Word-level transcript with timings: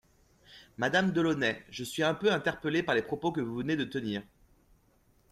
Madame 0.79 1.11
Delaunay, 1.11 1.63
je 1.69 1.83
suis 1.83 2.01
un 2.01 2.15
peu 2.15 2.31
interpellée 2.33 2.81
par 2.81 2.95
les 2.95 3.03
propos 3.03 3.31
que 3.31 3.39
vous 3.39 3.57
venez 3.57 3.75
de 3.75 3.83
tenir. 3.83 4.23